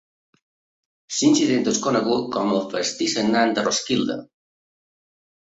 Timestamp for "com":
2.37-2.55